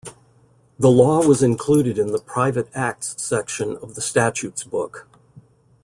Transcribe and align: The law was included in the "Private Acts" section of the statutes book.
The 0.79 0.89
law 0.89 1.21
was 1.23 1.43
included 1.43 1.99
in 1.99 2.07
the 2.11 2.17
"Private 2.17 2.69
Acts" 2.73 3.13
section 3.21 3.77
of 3.83 3.93
the 3.93 4.01
statutes 4.01 4.63
book. 4.63 5.07